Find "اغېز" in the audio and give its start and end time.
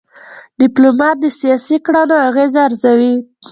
2.29-2.53